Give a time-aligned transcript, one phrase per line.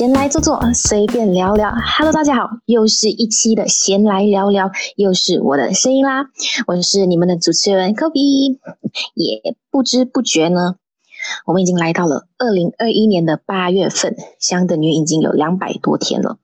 [0.00, 1.70] 闲来坐坐，随便聊聊。
[1.98, 6.30] Hello，大家好，又是一期的闲来聊聊，又是我的声音啦。
[6.66, 8.58] 我是你们的主持人 Kobe。
[9.14, 10.76] 也不知不觉呢，
[11.44, 16.38] 我们已经来到了二零二一年的八月份，相等于已经有两百多天了。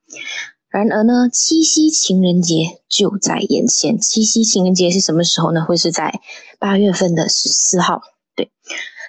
[0.69, 3.99] 然而呢，七夕情人节就在眼前。
[3.99, 5.65] 七夕情人节是什么时候呢？
[5.65, 6.21] 会是在
[6.59, 8.03] 八月份的十四号。
[8.35, 8.51] 对，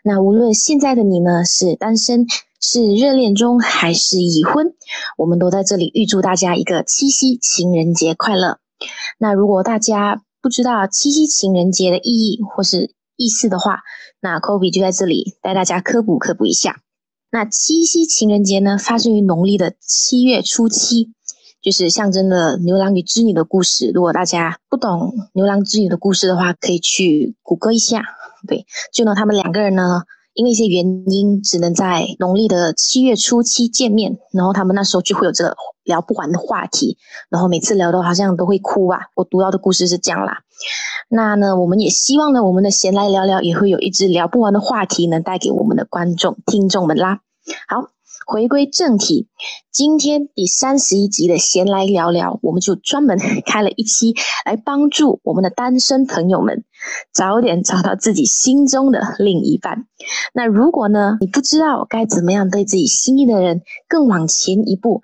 [0.06, 2.26] 那无论现在的你呢是单身，
[2.60, 4.74] 是热恋中，还是已婚，
[5.18, 8.60] 我们都在这里预祝大家一个七夕情人节快乐。
[9.18, 13.82] 那如果大家不知道七夕情人节的意义或是意思的话，
[14.20, 16.82] 那 Kobe 就在这里带大家科普科普一下。
[17.32, 21.12] 那七夕情人节呢，发生于农历的七月初七。
[21.60, 23.92] 就是象征了牛郎与织女的故事。
[23.94, 28.04] 如果大家不懂牛郎织女的故事的话，可以去谷歌一下。
[28.48, 30.04] 对，就呢，他们两个人呢，
[30.38, 34.18] 因为一些原因，只能在农历的七月初七见面。
[34.32, 36.98] 然后他们那时候就会有这个聊不完的话题，
[37.30, 39.00] 然后每次聊到好像都会哭啊。
[39.16, 40.42] 我读到的故事是这样啦。
[41.10, 47.22] 那呢，我们也希望呢，我们的闲来聊聊也会有一支聊不完的话题，能带给我们的观众听众们啦。
[47.68, 47.97] 好。
[48.26, 49.28] 回归正题，
[49.72, 54.14] 今天第三十一集的闲来聊聊，我们就专门 开了一期
[54.46, 56.66] 来帮助我们的单身朋友们
[57.14, 59.86] 早点找到自己心中的另一半。
[60.34, 65.02] 那如果呢，你不知道该怎么样对自己心仪的人更往前一步，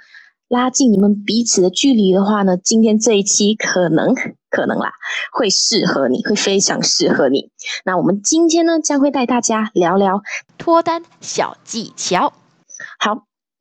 [0.50, 4.14] 拉近你们彼此的距离的话呢，今天这一期可能
[4.50, 4.92] 可能啦，
[5.32, 7.52] 会适合你，会非常适合你。
[7.86, 10.22] 那我们今天呢，将会带大家聊聊
[10.58, 12.34] 脱单小技巧。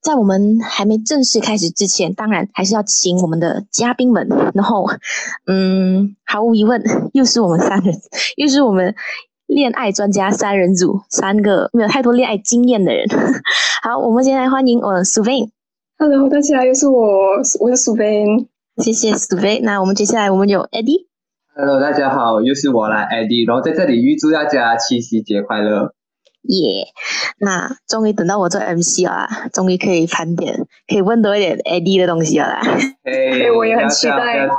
[0.03, 4.29] 好，在我们还没正式开始之前，当然还是要请我们的嘉宾们。
[4.55, 4.87] 然后，
[5.47, 7.95] 嗯，毫无疑问，又是我们三人，
[8.37, 8.95] 又是我们
[9.47, 13.07] 恋爱专家三人组，三个没有太多恋爱经验的人。
[13.83, 15.51] 好，我们先来欢迎我苏菲。
[15.99, 18.25] Hello，大家又是我，我是苏菲。
[18.83, 19.61] 谢谢苏菲。
[19.61, 21.07] 那我们接下来我们有 Eddie。
[21.55, 23.47] Hello，大家好，又是我啦，Eddie。
[23.47, 25.95] 然后在这里预祝大家七夕节快乐。
[26.43, 26.87] 耶，
[27.39, 32.61] 那终于等到我做 MC 了，终于可以盘点，可以问多一点 AD 的东西了啦。
[33.05, 34.49] 哎，我也很期待。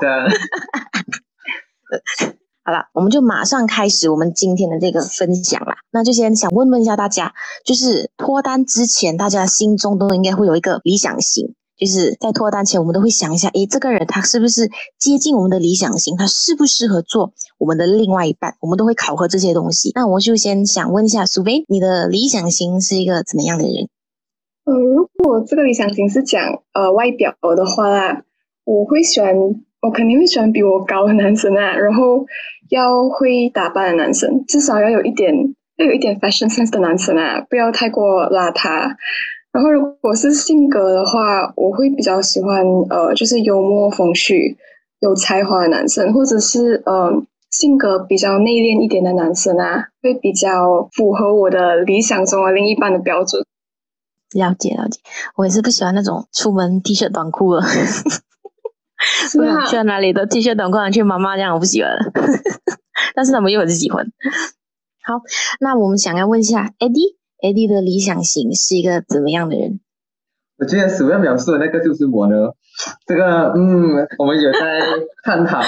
[2.66, 5.76] 好了，我们就马上开始我们今天的这个分享啦。
[5.92, 7.34] 那就先想问问一下大家，
[7.66, 11.54] 就是脱单之前，大家心中都应该会有一个理想型。
[11.86, 16.16] 就是在脱单前，我们都会想一下，诶，这个人他是不是接近我们的理想型？
[16.16, 18.56] 他适不适合做我们的另外一半？
[18.62, 19.92] 我们都会考核这些东西。
[19.96, 23.90] 那我就先想问一下苏菲，你的理想型是一个怎么样的人？
[24.66, 26.42] 呃，如果这个理想型是讲
[26.74, 28.24] 呃外表的话啦，
[28.64, 29.36] 我会喜欢，
[29.82, 32.26] 我肯定会喜欢比我高的男生啊，然后
[32.70, 35.34] 要会打扮的男生，至少要有一点
[35.76, 38.96] 要有一点 fashion sense 的男生啊，不要太过邋遢。
[39.54, 44.58] 然后，如果是性格的话，我会比较喜欢呃，就是幽默风趣、
[45.00, 47.12] 有才华的男生，或者是呃，
[47.52, 53.46] 性格比较内敛一点的男生啊，会比较符合我的理想中的另一半的标准。
[54.36, 55.00] 了解了解，
[55.38, 57.62] 我也是不喜欢那种出门 T 恤短裤了，
[59.38, 61.92] 不 想去哪里的 T 恤短裤，去妈妈这样我不喜欢，
[63.14, 64.04] 但是他们又很喜欢。
[65.04, 65.22] 好，
[65.60, 67.18] 那我们想要问一下 Eddie。
[67.44, 69.82] AD 的理想型是一个怎么样的人？
[70.58, 72.36] 我觉得首要描述的那个就是我呢。
[73.06, 74.80] 这个，嗯，我们有在
[75.26, 75.60] 探讨。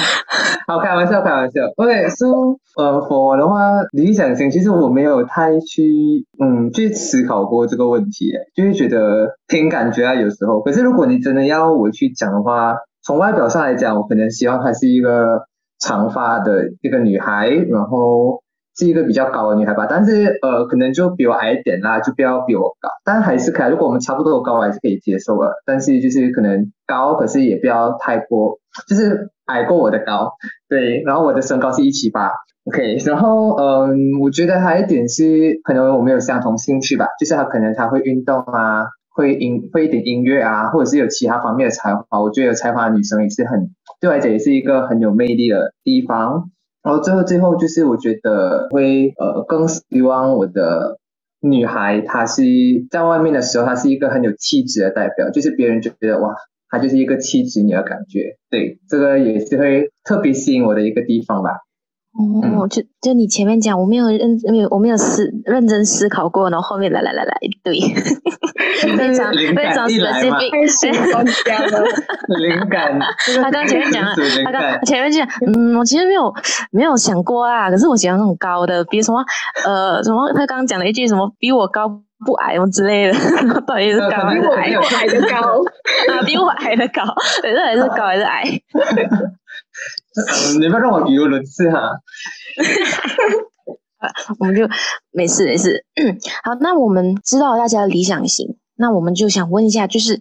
[0.68, 1.64] 好，开玩笑，开玩笑。
[1.76, 10.62] OK，说，呃，我的话，理想型其实我没有太去，嗯，去思考过这个问题，就是觉得凭感觉啊，有时候。
[10.62, 15.42] 可是如果你真的要我去讲的话，从外表上来讲，我可能希望她是一个
[15.78, 18.45] 长发的一个女孩，然后。
[18.78, 23.72] 是一个比较高的女孩吧，但是呃，可能就比我矮一点啦，就不要比我高，但还是可以。
[23.72, 25.52] 如果我们差不多的高，还是可以接受的。
[25.66, 30.32] 但是就是可能高，可是也不要太过，就是矮过我的高。
[30.68, 32.32] 对，然后我的身高是一七八
[32.66, 32.98] ，OK。
[33.06, 42.22] 然后嗯，我觉得还有一点是，可能我们有相同兴趣吧，就是他可能他会运动啊，会音会一点音乐啊，或者是有其他方面的才华。
[42.22, 43.70] 我觉得有才华的女生也是很，
[44.02, 46.50] 对我来讲也是一个很有魅力的地方。
[46.86, 51.00] 然后最后最后就是我觉得会呃更希望我的
[51.42, 52.44] 女孩她是
[52.92, 56.36] 在外面的时候她是一个很有气质的代表，就是别人就觉得哇
[56.70, 61.50] 她就是一个气质女的感觉，对这个也是会特别吸引我的一个地方吧。
[62.18, 67.78] 哦，就就你前面讲，我没有认没有我没有思认真思考过，然后后面来来来来对，
[68.98, 71.84] 非常非常 specific，太喜欢 讲了，
[72.40, 72.98] 灵感。
[73.44, 74.14] 他刚前面讲了，
[74.46, 76.34] 他刚前面讲，嗯，我其实没有
[76.72, 79.22] 没有想过啊，可是我喜欢那种高的，比如什么
[79.66, 81.90] 呃什么，他刚刚讲了一句什么，比我高
[82.26, 83.14] 不矮哦之类的，
[83.68, 84.70] 到底是高还是矮？
[84.70, 85.42] 比我矮的高，
[86.14, 87.04] 啊，比我矮的高，
[87.42, 88.44] 对，到底是高还是矮？
[90.60, 91.92] 你不要让我语无伦次哈。
[94.40, 94.68] 我们就
[95.12, 95.84] 没事没事。
[96.44, 100.20] 好，那我们知道大家的理想型，那我们就想问一下，就是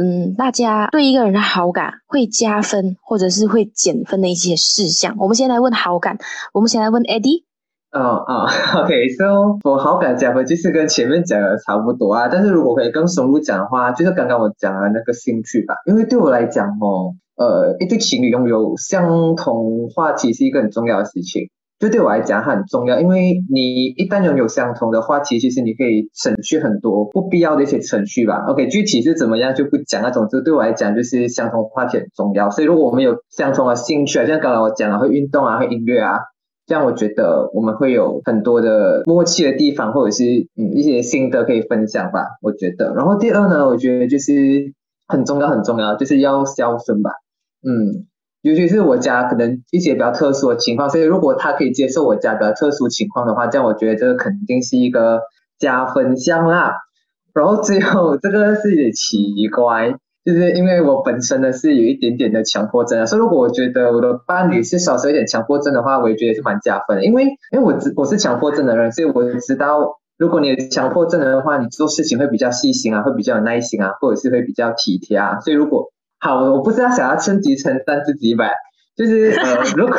[0.00, 5.16] 嗯，大家对一个人的好感会加分或者是会减分的一些事项。
[5.18, 6.18] 我们先来问好感，
[6.52, 7.44] 我们先来问 Eddie。
[7.92, 8.46] 哦哦，
[8.84, 21.50] OK，so 我好感加分就是跟前面讲的差不多啊，但是如果可以更深入讲的话，就是刚刚我讲的那个兴趣吧，因为对我来讲哦，呃，一对情侣拥有相同话题是一个很重要的事情。
[21.78, 28.46] 就对我来讲很重要，因为你一旦拥有相同的话题，其实你可以省去很多不必要的一些程序吧。
[28.48, 32.48] OK，具体是怎么样就不讲那总之对我来讲，就是相同话题很重要。
[32.48, 36.20] 所以如果我们有相同的兴趣，像刚才我讲了会运动啊，会音乐啊，
[36.66, 40.24] 这样我觉得我们会有很多的默契的地方，或者是
[40.56, 42.24] 嗯一些心得可以分享吧。
[42.40, 44.72] 我觉得，然后第二呢，我觉得就是
[45.06, 47.10] 很重要很重要，就是要孝顺吧。
[47.62, 48.06] 嗯。
[48.42, 55.22] 尤其是我家可能一些比较特殊的情况，所以如果他可以接受我家比较特殊情况的话，这样我觉得这个肯定是一个
[55.58, 56.76] 加分项啦。
[57.34, 67.04] 然后最后这个是有点奇怪，就是因为我本身呢是有一点点的强迫症啊，所以如果我觉得我的伴侣是少少有点强迫症的话，我也觉得是蛮加分的。
[67.04, 75.40] 因为因为我知我是强迫症的人，所以我知道如果你强迫症的话，你做事情会比较细心啊，会比较有耐心啊，或者是会比较体贴啊。
[75.40, 75.88] 所以如果
[76.26, 78.50] 好，我不是要想要升级称赞自己吧，
[78.96, 79.96] 就是呃， 如果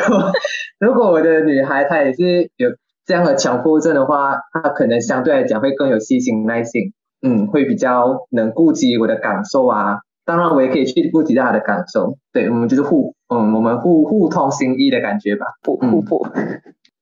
[0.78, 2.68] 如果我的女孩她也是有
[3.06, 6.92] 这样的强迫症的话，她可能相对来讲会更有细心耐心，
[7.22, 10.00] 嗯，会比较能顾及我的感受啊。
[10.26, 12.18] 当然，我也可以去顾及到她的感受。
[12.30, 15.46] 对，我们就是互，嗯，我们互互通心意的感觉吧。
[15.62, 16.26] 不互补，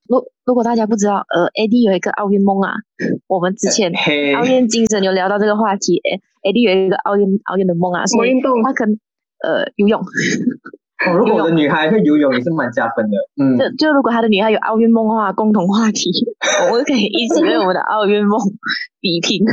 [0.09, 2.75] 如如果大家不知道，呃，AD 有一个奥运梦啊，
[3.27, 3.91] 我们之前
[4.37, 6.01] 奥运精神有聊到这个话题
[6.45, 8.63] ，AD 有一个奥运奥运的梦啊，什么运动？
[8.63, 8.97] 他可能。
[9.43, 10.01] 呃，游泳。
[10.01, 13.17] 哦，如果我的女孩会游泳，也是蛮加分的。
[13.43, 16.11] 嗯，就就如果他的女孩有奥运梦的话，共同话题，
[16.71, 18.39] 我们可以一起为我们的奥运梦
[19.01, 19.43] 比拼。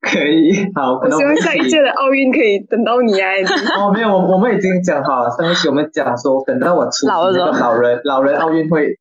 [0.00, 3.28] 可以，好，我希望下一届的奥运可以等到你啊！
[3.76, 8.96] 哦，没有，我我们已经讲好了，上一期我们讲说，等到我出那个老人老人奥运会，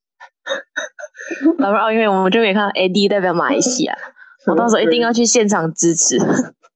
[1.59, 3.95] 老人奥运会，我们就可以看到 AD 代表马来西亚，
[4.47, 6.17] 我到时候一定要去现场支持。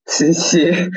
[0.10, 0.74] 谢谢。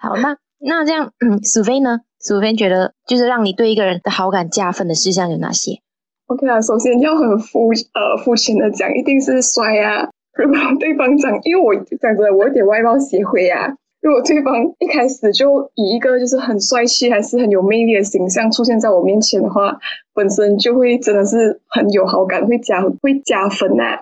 [0.00, 2.00] 好，那那这样，嗯，苏菲呢？
[2.20, 5.78] 苏菲觉得就是让你对一个人的好感加分的事项有哪些
[6.26, 10.08] ？OK 啊，首先要很肤呃肤浅的讲，一定是帅啊。
[10.34, 13.74] 如果对方长，因为我讲真的，我有点外貌协会啊。
[14.02, 19.78] 如果对方一开始就以一个就是很帅气还是很有魅力的形象出现在我面前的话，
[20.14, 24.00] 本身就会真的是很有好感，会加会加分呐。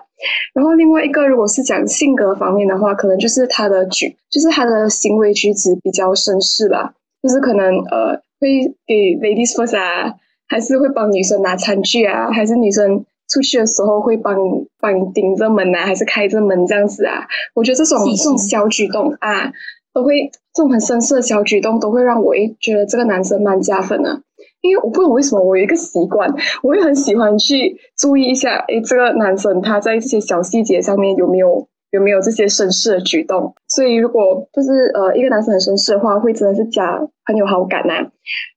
[0.53, 10.13] 然后另外一个，如果是讲性格方面的话，可能就是他的举，就是他的行为举止比较绅士吧，就是可能呃会给 ladies first 啊，
[10.47, 14.37] 还是会帮女生拿餐具啊，还是女生出去的时候会帮
[14.79, 17.27] 帮你顶着门啊，还是开着门这样子啊？
[17.53, 19.51] 我觉得这种这种小举动啊，
[19.93, 24.21] 都会这种很绅士的小举动，都会让我诶觉得这个男生蛮加分的。
[24.65, 26.29] 因为我不懂为什么我有一个习惯，
[26.63, 33.53] 我会很喜欢去注意一下，诶，这个男生他在这些小细节上面有没有有没有这些绅士的举动。
[33.67, 37.93] 所以如果就是呃一个男生很绅士的话，会真的是加很有好感呐。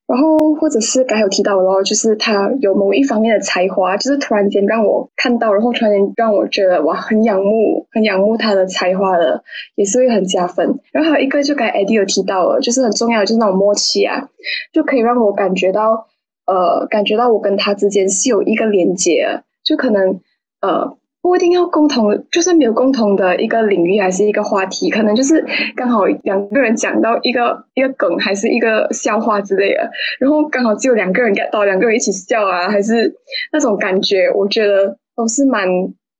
[0.07, 9.43] 然后或者是刚有提到的，就是他有某一方面的才华，就是突然间让我看到，然后突然间让我觉得哇，很仰慕，很仰慕他的才华的，
[9.75, 10.79] 也是会很加分。
[10.91, 14.27] 然后还有一个，就刚才 Eddie 有提到了，就是很重要的，就是那种默契啊，
[14.73, 16.07] 就可以让我感觉到，
[16.47, 20.19] 呃，感觉到我跟他之间是有一个连接，就可能
[20.61, 20.97] 呃。
[21.21, 25.45] 不一定要共同，就算没有共同的一个领域，还是一个话题，可能就是
[25.75, 33.13] 刚好两个人讲到一个一个梗，还是一个笑话之类的，然后刚好只有两个人 get 到，两个人一起笑啊，还是
[33.51, 35.67] 那种感觉，我觉得都是蛮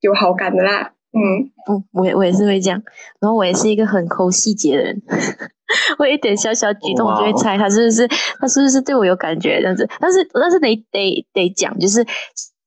[0.02, 0.92] 有好感的啦。
[1.12, 2.84] 嗯嗯，我我也是会这样，
[3.22, 5.02] 然后我也是一个很抠细节的人，
[5.98, 8.08] 我一点小小举动就会猜他是不是
[8.40, 12.06] 他是不是对我有感觉这样子，但是但是得得得讲就是。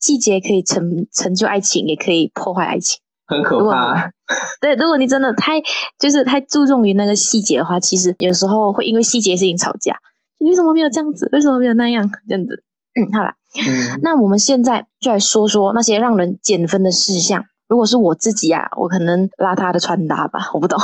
[0.02, 4.10] 细节可以成成就爱情，也可以破坏爱情，很可怕。
[4.60, 5.62] 对，如果你真的太
[5.98, 9.96] 就是太注重于那个细节的话，其实有时候会因为细节事情吵架。
[10.38, 11.28] 你为什么没有这样子？
[11.32, 12.10] 为什么没有那样？
[12.28, 12.64] 这样子。
[12.94, 13.34] 嗯，好了。
[13.64, 14.00] 嗯。
[14.02, 17.44] 那我们现在就来说说那些让人减分的事项。
[17.68, 20.78] 如果是我自己啊，我可能邋遢的穿搭吧，我不懂。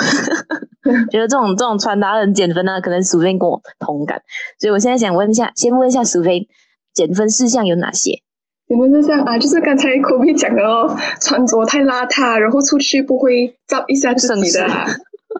[1.10, 4.22] 觉得这种这种穿搭很减分呢，可能苏菲跟我同感。
[4.60, 6.48] 所以我现在想问一下，先问一下苏菲，
[6.94, 8.22] 减分事项有哪些？
[8.68, 9.38] 你们是这样啊？
[9.38, 14.84] 就是刚才 Kobe 讲的哦，穿着太邋遢，然后出去不会照一下自己的、啊。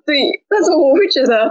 [0.06, 0.16] 对，
[0.50, 1.44] 那种我会觉得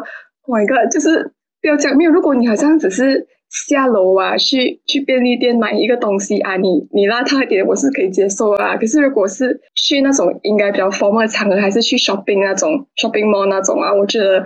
[0.48, 1.31] ，Oh my God，就是
[1.62, 2.12] 不要讲没有。
[2.12, 3.27] 如果你好像只是
[3.69, 8.75] 下楼啊，去去便利店买一个东西啊，你你邋遢一点，我是可以接受啊。
[8.75, 14.43] 可是如果是去那种应该比较 formal 的场合，还是去 shopping 那种 shopping mall 那种啊，我觉得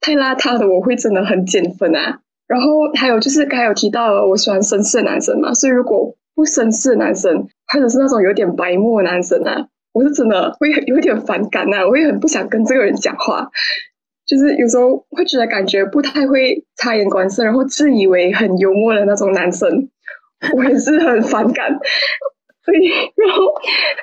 [0.00, 2.18] 太邋遢的，我会真的很减分啊。
[2.48, 13.48] 然后还有就是刚才有提到了，我喜欢绅士的男生嘛，所以如果不绅士的男生，或者是那种有点白目的男生啊，我是真的会有点反感呐，我也很不想跟这个人讲话，
[14.26, 19.88] 就是有时候会觉得感觉不太会察言观色，然后自以为很幽默的那种男生，
[20.56, 21.70] 我也是很反感。
[22.64, 23.44] 所以，然后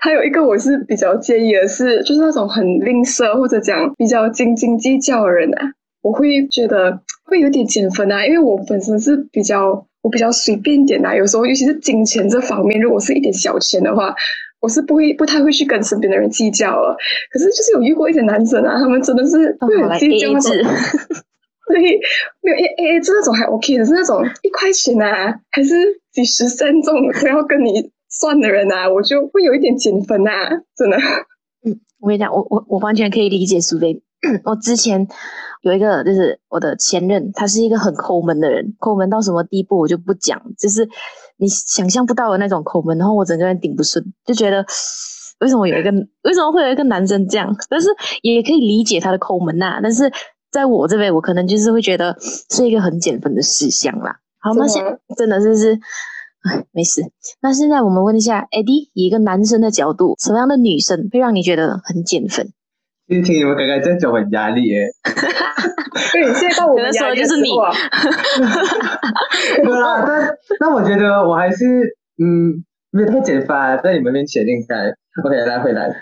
[0.01, 9.85] 还有一个我是比较介意的是，就是那种很吝啬或者讲比较斤斤计较的人啊，我会觉得会有点减分啊，因为我本身是比较。
[10.01, 14.13] 我比较随便点啊，有时候尤其是金钱这方面，如果是一点小钱的话，
[14.59, 16.95] 我是不会不太会去跟身边的人计较了。
[17.31, 20.51] 可是就是有遇过一些男生啊，他们真的是会很计较那种，
[21.69, 21.99] 对，
[22.41, 25.73] 没有 A A A 这那种还 OK 的，是那种一块钱啊，还是
[26.11, 30.97] 几十分钟都要跟你算的人啊，我就会有一点减分啊，真的。
[31.63, 34.01] 嗯，我跟你讲，我我我完全可以理解苏菲。
[34.45, 35.07] 我之前
[35.61, 40.87] 有一个，就是我的前任，他是一个很抠门的人，抠门到什么地步我就不讲，就是
[41.37, 44.65] 你想象不到的那种抠门，然后我整个人顶不顺，就觉得
[45.39, 45.91] 为什么有一个
[46.23, 47.55] 为什么会有一个男生这样？
[47.69, 47.89] 但是
[48.21, 50.11] 也可以理解他的抠门呐，但是
[50.51, 52.15] 在我这边，我可能就是会觉得
[52.49, 54.17] 是一个很减分的事项啦。
[54.39, 54.83] 好，那现
[55.15, 55.79] 真的是是，
[56.43, 57.01] 哎，没事。
[57.41, 62.51] 那现在我们问一下，Eddie，以一个男生的角度，什么样的女生会让你觉得很减分？
[63.11, 64.87] 听听你们刚刚这样讲，很压力耶。
[66.13, 67.49] 对，现在到我们压力就是你。
[69.61, 70.29] 对啦，但
[70.61, 71.65] 那我觉得我还是
[72.23, 74.93] 嗯，没有太减法，在你们面前应该。
[75.25, 75.93] OK，来回来。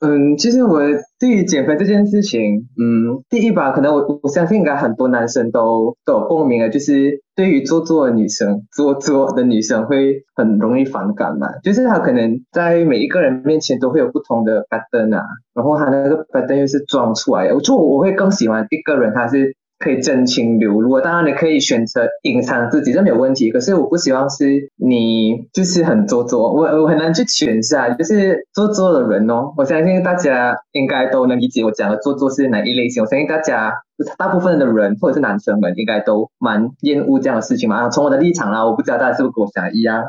[0.00, 0.80] 嗯，其实我
[1.20, 11.46] 对于减肥这件事情，嗯，第一吧，可能我我相信应该很多男生都都有共鸣的，就是对于做作的女生，做作的女生会很容易反感嘛。
[11.62, 15.22] 就是她可能在每一个人面前都会有不同的 pattern 啊，
[15.54, 17.54] 然后她那个 pattern 又是装出来的。
[17.54, 19.54] 我就我会更喜欢一个人，她是。
[19.78, 23.50] 可以真情流露，当然你可以选择隐藏自己，这没有问题。
[23.50, 29.52] 可是我不希望是你就是很做作，我我很难去诠释啊，就是做作的人哦。
[29.56, 33.02] 我相信大家应该都能理解我讲的做作是哪一类型。
[33.02, 33.74] 我相信大家
[34.16, 37.88] 大部分的人或者是男生们应该都蛮厌恶这样的事情嘛。
[37.90, 40.04] 从我的立场啦，我不知道大家是不是跟我想一样。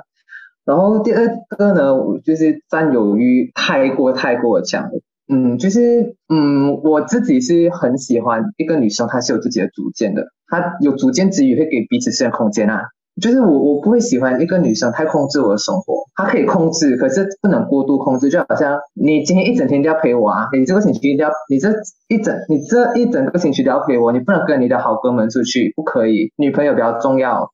[0.65, 1.93] 然后第二个呢，
[2.25, 4.89] 就是占有欲太过太过强。
[5.29, 10.23] 嗯，就是嗯，我自己是很喜欢一个女生，她是有自己的主见的。
[10.47, 12.83] 她有主见之余，会给彼此私人空间啊。
[13.21, 16.03] 就是我我不会喜欢一个女生太控制我的生活。
[16.15, 18.29] 她可以控制，可是不能过度控制。
[18.29, 21.73] 就好像你今天一整天都要陪我啊，你这个星期一定要，你这
[22.07, 26.31] 一整你这一整个星期都要陪我，你不能跟你的好哥们出去，不可以。
[26.37, 27.49] 女朋友比较重要。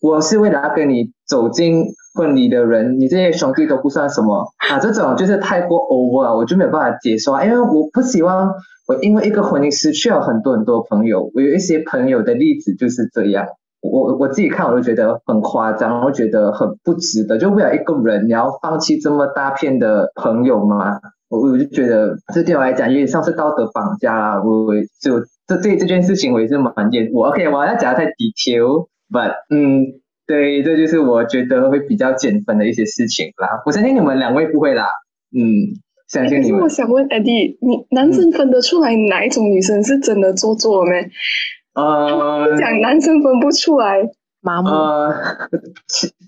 [0.00, 1.84] 我是为了要跟你走进
[2.18, 4.80] 婚礼的人，你这些兄弟都不算什么啊！
[4.80, 7.44] 这种就是太过 over，了我就没有办法接受啊！
[7.44, 8.52] 因为我不希望
[8.88, 11.30] 我因为一个婚姻失去了很多很多朋友。
[11.32, 13.46] 我有一些朋友的例子就是这样，
[13.80, 17.38] 我我自己看我都觉得很夸张，我觉得很不值得。
[17.38, 20.98] 就为了一个人，你要放弃这么大片的朋友吗？
[21.28, 24.42] 我我就觉得这对我来讲有点像是道德绑架啦！
[24.42, 27.28] 我就这对这件事情我也是蛮厌恶。
[27.28, 28.88] OK，我要讲的太 detail。
[29.10, 33.62] But，嗯，对，这就是我觉得会比较减分的一些事情啦。
[33.64, 34.84] 我相信你们两位不会啦，
[35.34, 35.42] 嗯，
[36.06, 36.60] 相信你们。
[36.60, 41.10] 我想问 Eddie，你男生分得出来哪一种女生是真的做作没？
[41.72, 44.02] 呃，讲男生分不出来，
[44.42, 44.68] 麻木。
[44.68, 45.14] 呃，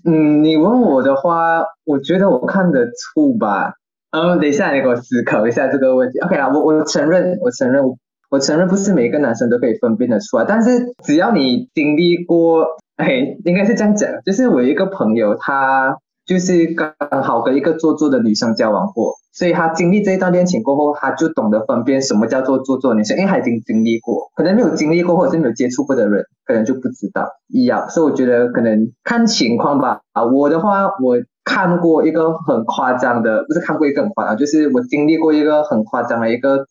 [0.05, 3.75] 嗯，你问我的话，我觉得我看得出吧。
[4.09, 6.17] 嗯，等一下，你给我思考一下这个问题。
[6.19, 7.85] OK 啦，我我承认，我承认。
[7.85, 7.95] 我
[8.31, 29.99] 我承认不是每一个男生都可以分辨得出来，但是只要你经历过，哎，应该是这样讲，就是我一个朋友，他就是刚好跟一个做作的女生交往过，所以他经历这一段恋情过后，他就懂得分辨什么叫做做作女生，因为他已经经历过，可能没有经历过或者是没有接触过的人，可能就不知道一样，所以我觉得可能看情况吧。
[30.13, 36.65] 啊，我的话，我看过一个很夸张的，不是看过一个很夸张，就是我经历过一个很夸张的一个。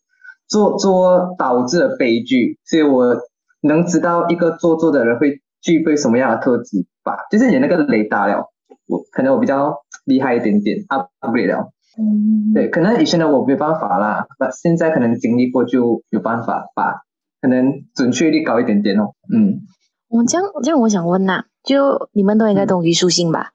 [0.51, 3.15] 做作导致的悲剧，所以我
[3.61, 7.15] 能知道一个做作的人会具备什么样的特质吧？
[7.31, 8.51] 就是你那个雷达了，
[8.87, 11.71] 我可能我比较厉害一点点，up upgrade 了。
[11.97, 17.03] 嗯，对，可能以前的我没办法啦，那现在可能经历过就有办法吧，
[17.41, 19.13] 可能准确率高一点点哦。
[19.33, 19.61] 嗯，
[20.09, 23.51] 我这样这样，我想问呐，就你们都应该懂虞书欣吧？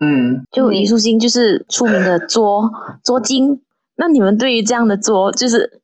[0.00, 2.70] 嗯，就虞书欣就是出名的作
[3.02, 3.60] 作精。
[3.96, 5.80] 那你们对于这样的作，就是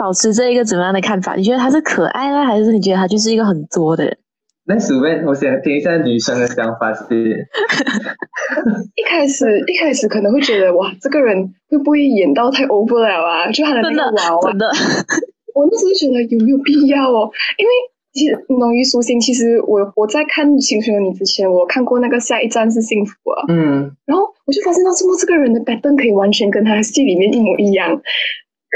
[0.00, 1.34] 保持这一个怎么样的看法？
[1.34, 4.16] 你觉得他是可爱呢，还是你觉得他就是一个很作的人？
[4.64, 7.04] 那鼠妹，我想听一下女生的想法是。
[8.96, 13.52] 一开始一开始可能会觉得哇，这个人会不会演到太 over 了啊？
[13.52, 14.66] 就他的那个娃娃，真的，
[15.54, 17.28] 我那时候觉得有没有必要哦？
[17.58, 17.70] 因为
[18.14, 28.00] 其实《浓于书心》，其实我我在看《青春有你》之前，我看过那个《下一站是幸福》啊，嗯，然后我就发现到，怎么这个人的 pattern 可以完全跟他戏里面一模一样。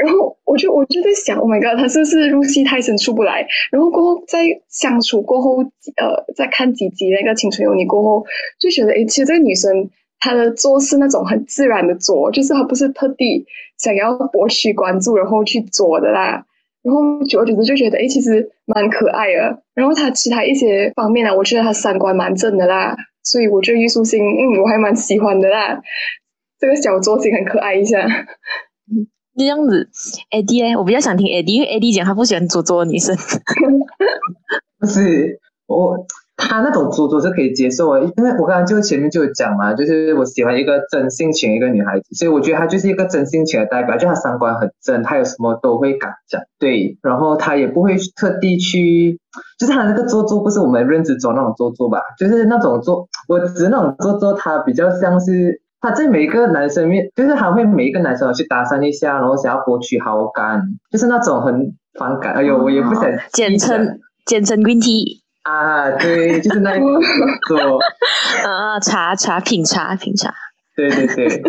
[0.02, 3.46] 然后我就我就在想，Oh my god，他是不是入戏太深出不来？
[3.70, 5.58] 然后过后在相处过后，
[5.96, 8.24] 呃，再看几集那个《青春有你》过后，
[8.58, 13.46] 就觉得，哎，其实这个女生她的做是那种很自然的做，就是她不是特地
[13.78, 16.44] 想要博取关注然后去做的啦。
[16.82, 19.62] 然后久而久之就觉得，哎，其实蛮可爱的。
[19.74, 25.80] 然后她其他一些方面呢，我觉得她三观蛮正的啦，所以我觉得虞书欣，嗯，我还蛮喜欢的啦。
[26.58, 28.06] 这个小作精很可爱一下。
[29.36, 29.88] 这样子
[30.30, 30.76] ，AD 呢？
[30.76, 33.16] 我比较想听 AD，因为 AD 讲他不喜欢做作的女生。
[34.78, 35.96] 不是我，
[36.36, 49.18] 他那种做作是可以接受的，因为我刚刚就前面就有讲嘛，就是我喜欢一个真性情一个女孩子，所以我觉得她就是一个真性情的代表，就她三观很正，她有什么都会敢讲，对，然后她也不会特地去，
[49.58, 55.63] 就是她那个做作不是我们认知中那种做作吧，就是那种做，我指那种做作，她比较像是。
[55.84, 62.32] 他在每一个男生面，就是他会每一个男生去搭讪一下，然后想要博取好感，就是那种很反感。
[62.32, 66.86] 哎呦，我也不想简称简称 green tea 啊，对，就是那种
[67.46, 67.58] 做
[68.48, 70.32] 啊茶茶品茶品茶。
[70.74, 71.42] 对对对，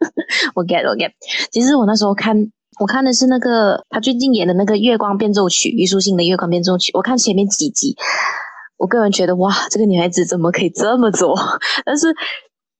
[0.56, 1.10] 我 get 我 get。
[1.50, 2.34] 其实我那时候看，
[2.80, 6.90] 我看的是那个他最近演的那个《月光变奏曲》，虞书欣的《月光变奏曲》。
[6.96, 7.94] 我看前面几集，
[8.78, 11.36] 我个人觉得哇，这个女孩子怎么可以这么做？
[11.84, 12.08] 但是。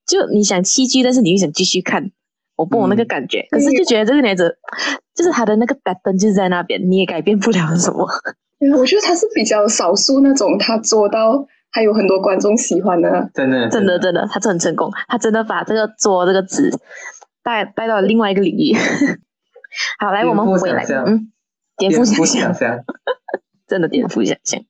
[0.07, 2.11] 就你想弃剧，但是你又想继续看，
[2.57, 3.47] 我不懂那个感觉。
[3.51, 4.57] 可是就觉得这个女孩子，
[5.15, 8.07] 就是她的那个 pattern 就是在那边，你也改变不了什么。
[8.77, 13.31] 我觉得她是比较少数那种，她做到还有很多观众喜欢的。
[13.35, 14.91] 真的，真的，真的，她很成功。
[15.09, 16.71] 她真的把这个“做”这个词
[17.43, 18.75] 带带到了另外一个领域。
[19.99, 21.33] 好，来，我们回来，嗯，
[21.77, 22.85] 颠覆想象，
[23.67, 24.61] 真的颠覆想象。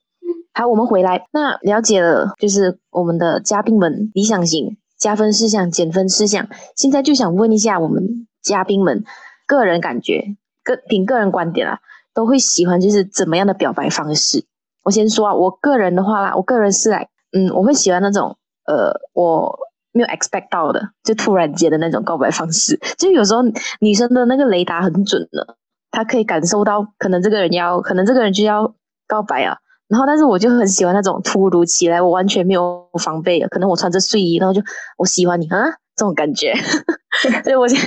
[0.54, 4.76] 好，我们回来，那了解了，就是我们的嘉宾们理想型。
[5.02, 9.02] 加分事项、减分事项，现在就想问一下我们嘉宾们，
[9.48, 11.80] 个人感觉，个凭个人观点啊，
[12.14, 14.44] 都会喜欢就是怎么样的表白方式？
[14.84, 19.58] 我先说啊，我个人的话啦，我个人是来，嗯，我会喜欢那种，呃，我
[19.90, 22.78] 没有 expect 到的，就突然间的那种告白方式。
[22.96, 23.42] 就有时候
[23.80, 25.56] 女生的那个雷达很准的，
[25.90, 28.72] 她可以感受到，可能这个人要，可能这个人就要
[29.08, 29.58] 告白啊。
[29.92, 34.62] 然后，但是我就很喜欢那种突如其来，我完全没有防备，可能我穿着睡衣，然后就
[34.96, 36.54] 我喜欢你啊，这种感觉。
[37.44, 37.78] 所以我想，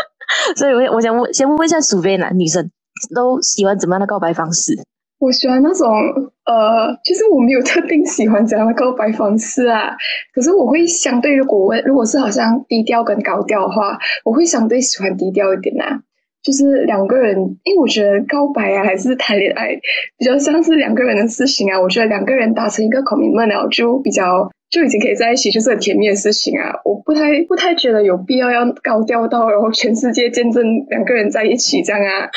[0.56, 2.70] 所以我我想问，先问一下苏菲男女生
[3.14, 4.72] 都喜欢怎么样的告白方式？
[5.18, 5.86] 我喜欢那种
[6.46, 9.94] 呃，其实我没有特定喜欢怎样的告白方式啊，
[10.34, 16.00] 可是我会相对如果问，如果是好像低调跟高调的话，我会相对喜欢低调一点啊。
[16.42, 19.68] 就是两个人，因为我觉得告白啊，还是谈恋爱，
[20.16, 21.78] 比较像是两个人的事情啊。
[21.78, 26.72] 我觉得两个人达成一个口蜜们啊，就比较就已经可以在一起，就是很甜蜜的事情啊。
[26.82, 32.30] 我不太不太觉得有必要要高调到，然后全世界见证两个人在一起这样啊。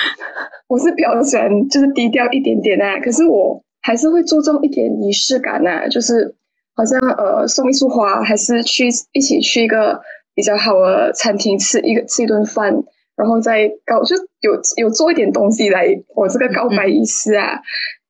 [0.68, 6.36] 我是比较喜欢就是低调一点点啊，可是我还是会注重一点仪式感啊，就是
[6.76, 10.02] 好像呃送一束花，还是去一起去一个
[10.36, 12.84] 比较好的餐厅吃一个吃一顿饭。
[13.16, 17.60] 然后再告，就有有做一点东西来我这个告白仪式啊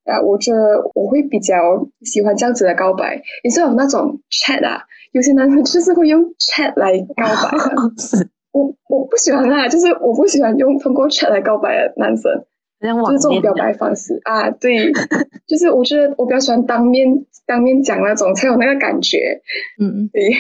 [0.06, 0.22] 啊！
[0.22, 0.60] 我觉得
[0.96, 1.56] 我会比较
[2.02, 8.28] 喜欢这样子的告白，也是有那种 chat 啊，有些男生就是会用 chat 来告白的。
[8.54, 12.32] 我我不喜欢啊，就是我不喜欢用通过 chat 来告白的男生，
[12.80, 14.50] 就是这种表白方式啊。
[14.52, 14.92] 对，
[15.48, 17.08] 就是我觉得我比较喜欢当面
[17.46, 19.42] 当面讲那种才有那个感觉。
[19.82, 20.32] 嗯嗯，对。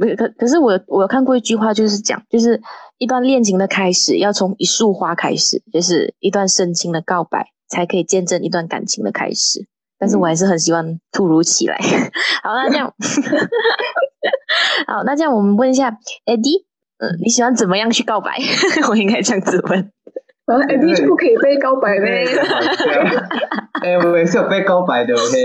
[0.00, 2.60] 没可可是我我有看过一句话，就是讲，就是
[2.96, 9.66] 一段恋情的开始要从一束花开始，就是一段深情的告白，才可以见证一段感情的开始。
[9.98, 11.76] 但是我还是很喜欢突如其来。
[12.42, 12.94] 好，那这样，
[14.88, 15.90] 好，那这样我们问一下
[16.24, 16.64] Eddie，
[16.96, 18.34] 嗯，你喜欢怎么样去告白？
[18.88, 19.92] 我应该这样子问。
[20.46, 22.24] 啊，Eddie 就不可以被告白呗？
[23.82, 25.36] 哎，我也是有被告白的，OK。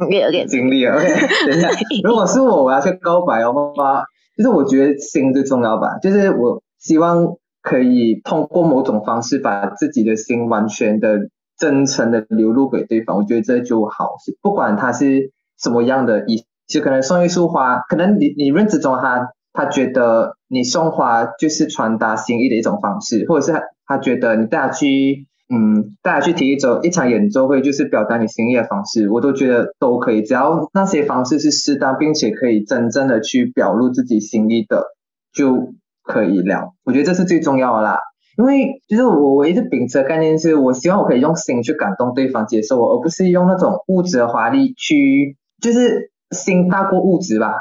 [0.00, 1.06] OK OK，经历了 OK，
[1.46, 1.68] 等一下，
[2.02, 4.04] 如果是我我要去告白的话，
[4.36, 11.18] 就是我觉得心最重要吧，就是我希望可以通过某种方式把自己的心完全的
[11.58, 25.26] 真诚的流露给对方，我觉得这就好，不管他是什么样的一就可能送一束花，可能你你认知中他他觉得你送花就是传达心意的一种方式，或者是他他觉得你带他去。
[25.52, 34.84] 嗯，大家去提一种一场演奏会，就是表达你心意的方式，我都觉得都可以，只要那些方式是适当，并且可以真正的去表露自己心意的，
[35.32, 36.72] 就可以了。
[36.84, 37.98] 我觉得这是最重要的啦，
[38.38, 47.54] 因为就是我我一直秉持的概念是，我希望我可以用心去感动对方接受我，而不是用那种物质的华丽去，就是心大过物质吧，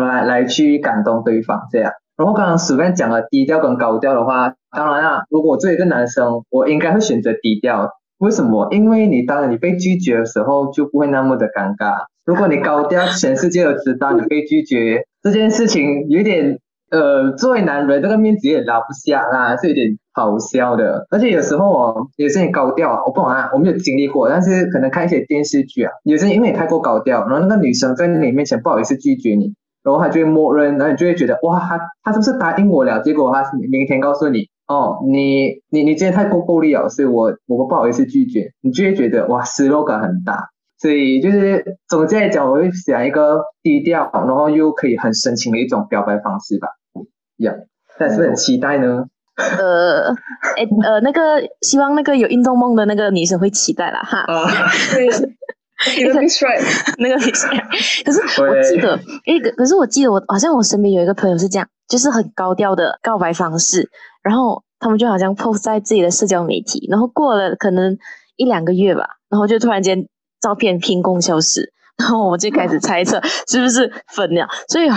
[0.00, 1.90] 来来去感动对方这样。
[2.16, 7.90] 然后刚刚史面讲了低调跟高调的话，当然啊，如果我作为一个男生，我应该会选择低调。
[8.18, 8.68] 为什么？
[8.70, 12.06] 因为你当你被拒绝的时候，就不会那么的尴尬。
[12.24, 16.58] 如果你高调，全世界都知道你被拒绝，这件事情有点
[16.90, 21.06] 呃，作为男人这个面子也拉不下啦，是有点好笑的。
[21.10, 29.52] 而且有时候哦，有些人高调啊，我不懂啊，我没有经历过，但是可能看一些电视剧啊，有些人因为你太过高调，然后那个女生在你面前不好意思拒绝你。
[29.86, 33.00] 然后他就会默认，然后你就会觉得哇，他他是不是答应我了？
[33.02, 40.48] 结果他明天告诉你，哦，你你你今天太过够力了，所以我我不好意思拒绝，你就会觉得哇，失落感很大。
[40.76, 46.66] 所以就是总结来讲，我会想一个低调，然后又可以很深情的一种表白方式吧。
[47.36, 47.52] 呀，
[47.96, 49.04] 但是很期待呢。
[49.36, 50.08] 呃，
[50.56, 54.18] 哎呃，那个希望那个有运动梦的那个女生会期待了哈。
[54.26, 54.48] 啊，
[54.92, 55.08] 对。
[56.02, 58.96] 那个 Miss Right，那个 Miss Right，可是 我记得，
[59.26, 63.88] 诶，可可是我记得我好像我身边有一个朋友是这样，就是很高调的告白方式，
[64.22, 67.96] 然后他们就好像 post 在自己的社交媒体，然后过了可能
[68.36, 70.06] 一两个月吧，然后就突然间
[70.40, 74.88] 照片凭空消失，然后我就开始猜测是不是分了，所以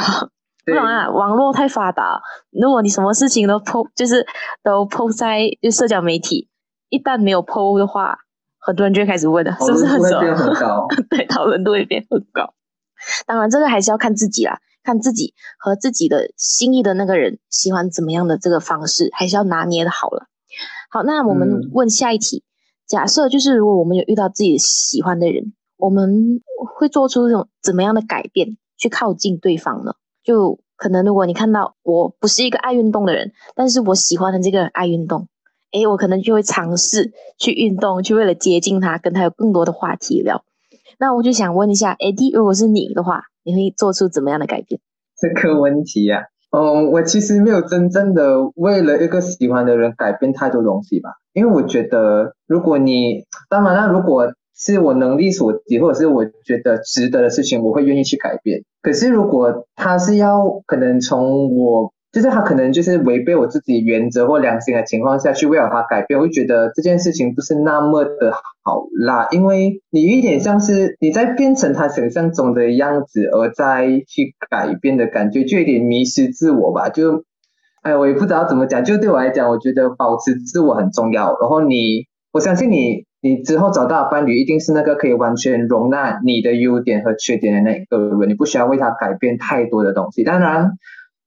[0.66, 2.20] 不懂啊，网络太发达，
[2.52, 4.26] 如果你什么事情都 post，就是
[4.64, 6.48] 都 post 在就社交媒体，
[6.90, 8.18] 一旦没有 post 的话。
[8.70, 10.86] 很多人就会开始问了，是不是很高？
[11.10, 12.54] 对，讨论度也变很高。
[13.26, 20.28] 当然，这个还是要看自己啦，看自己和自己的心意的那个人喜欢怎么样的这个方式，还是要拿捏的好了。
[20.92, 22.44] 好，那我们问下一题：
[22.86, 26.40] 假设就是如果我们有遇到自己喜欢的人，我们
[26.78, 29.94] 会做出这种怎么样的改变去靠近对方呢？
[30.24, 35.28] 就可能如果你看到我不是一个爱运动的人，但是我喜欢的这个人爱运动。
[35.72, 40.44] 哎，我可能就会尝试去运动，去为了接近他，跟他有更多的话题聊。
[40.98, 44.82] 那我就想问一下，AD，如果是你的话，你会做出怎么样的改变？
[45.22, 58.64] 这个问题呀，嗯，我其实没有真正的为了一个喜欢的人改变太多东西吧，因为我觉得，如果你，当然了，如果是我能力所及，或者是我觉得值得的事情，我会愿意去改变。
[58.82, 61.94] 可是如果他是要可能从我。
[62.12, 68.32] 就是他可能就是违背我自己原则或良心的情况下去为了他改变，我会觉得这件事情不是那么的
[68.64, 76.90] 好啦，因为你有一点像是你在变成他想象中的样子，而再去改变的感觉，就有点迷失自我吧。
[76.90, 77.26] 就，
[77.84, 78.84] 哎，我也不知道怎么讲。
[78.84, 81.38] 就对我来讲，我觉得保持自我很重要。
[81.40, 90.24] 然后你，我相信你，你之后找到的伴侣一定是那个可以完全容纳你的优点和缺点的那一个人，你不需要为他改变太多的东西。
[90.24, 90.72] 当然。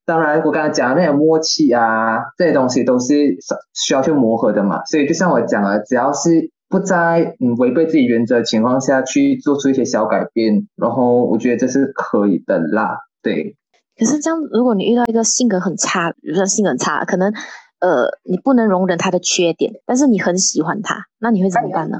[0.04, 3.36] 当然，我刚才讲的那些默契啊，这些东西都是
[3.72, 4.84] 需要去磨合的嘛。
[4.86, 12.98] 所以就像我讲了，只要是不在嗯违背自己原则的情况下去做出一些小改变，然后我觉得这是可以的啦。
[13.22, 13.56] 对。
[13.96, 17.32] 可是这样，如果你遇到一个性格很差，比如说性格很差，可能
[17.78, 21.98] 呃你不能容忍他的缺点，但是你很喜欢他，那你会怎么办呢？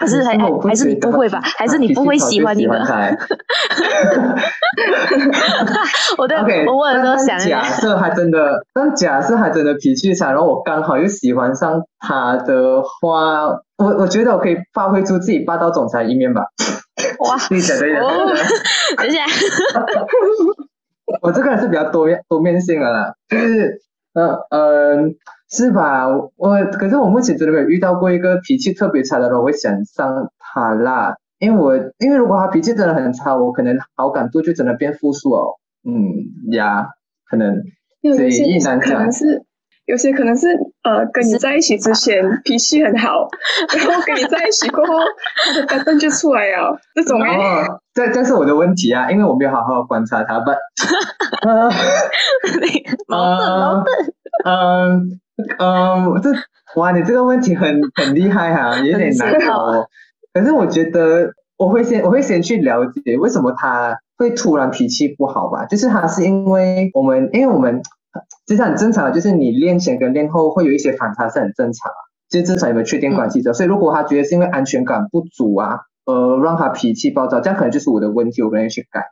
[0.00, 0.34] 还是还
[0.66, 1.38] 还是你不会吧？
[1.58, 2.72] 还是你不会喜欢你的？
[6.16, 16.44] 我对我问的时候想， 假设还真的，但假设还真的脾气差，然后我刚好又喜欢上他的话，我我觉得我可以发挥出自己霸道总裁一面吧。
[17.28, 17.94] 哇，你讲的也
[18.96, 19.22] 等一下，
[21.20, 23.82] 我这个人是比较多面多面性的啦，就是
[24.14, 25.14] 嗯嗯。
[25.50, 26.06] 是吧？
[26.36, 31.16] 我可是我目前真的没有遇到过一个脾气特别差的人，我会想上他啦。
[31.38, 35.56] 因为我因为如果他脾气真的很差，我可能好感度就真的变负数哦。
[35.88, 36.86] 嗯呀，
[37.28, 37.56] 可能
[38.14, 38.90] 所以一难讲。
[38.92, 39.42] 可能是
[39.86, 40.46] 有些可能是
[40.84, 43.26] 呃，跟你在一起之前脾气很好，
[43.76, 44.92] 然后跟你在一起过后，
[45.46, 46.78] 他的根本就出来了。
[46.94, 50.52] 这种哦，这这是我的问题啊，因为我没有好好观察他吧。
[53.08, 53.86] 矛盾矛盾。
[54.44, 55.20] 嗯。
[55.58, 56.30] 嗯，这
[56.80, 59.86] 哇，你这个问题很很厉害哈，有点难哦。
[60.32, 65.64] 可是我觉得我会先我会先去了解为什么他会突然脾气不好吧？
[65.66, 67.82] 就是他是因为我们，因为我们
[68.46, 71.90] 其实很正常的，就是你练前跟练后会有一些反差是很正常，
[72.30, 73.52] 就是正常有没有确定关系的。
[73.52, 79.06] 所以如果他觉得是因为安全感不足啊，呃，让他脾气暴躁，这样可能就是我的问题，我可能要去改。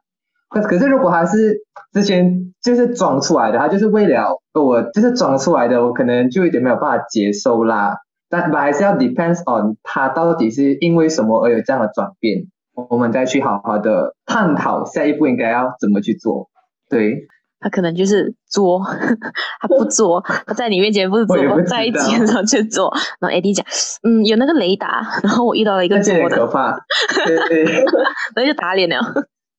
[0.48, 1.58] 可可是如果他是
[1.92, 7.96] 之前就是装出来的，他就是为了我就是装出来的，我可能就有点没有办法接受啦。
[8.30, 12.44] 但还是要 depends on 他到底是因为什么而有这样的转变，
[12.90, 16.48] 我们再去好好的探讨下一步应该要怎么去做。
[16.90, 17.26] 对，
[17.60, 18.82] 他可能就是作，
[19.60, 22.92] 他不作，他在你面前不是作不，在一起道的时候去做。
[23.20, 23.64] 然后 AD 讲，
[24.02, 26.78] 嗯，有那个雷达，然后我遇到了一个那这作的，很可怕。
[27.26, 27.64] 对对，
[28.36, 28.96] 然后就打脸了。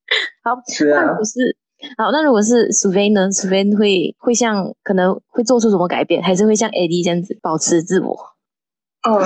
[0.44, 1.56] 好，是啊那如果，是
[1.98, 8.16] 好，那如果是 u v 呢 u v 会会像可能会做出什么改变，还是会像 AD 这样子保持自我？
[9.08, 9.22] 哦，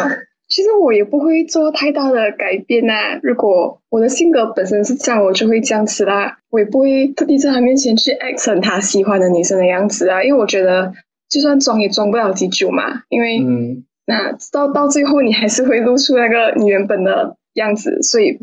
[0.48, 2.94] 其实我也不会做太大的改变呐、
[3.24, 6.38] 如果我的性格本身是这样，我就会这样子啦。
[6.52, 10.94] 我也不会特地在他面前去 act 成他喜欢的女生的样子啊，因为我觉得
[11.30, 13.02] 就算装也装不了几久嘛。
[13.10, 18.38] 因为嗯那到到最后，你还是会露出那个你原本的样子，所以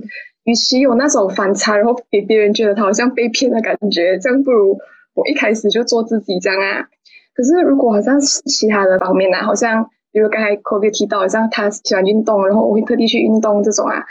[0.50, 4.76] 与其有那种反差，然后给别人觉得他好像被骗的感觉，这样不如
[5.14, 6.88] 我一开始就做自己这样啊。
[7.34, 14.04] 可是如果好像其他的方面呢、好像比如刚才 Kobe 提到，像他喜欢运动，然后我会特地去运动这种啊，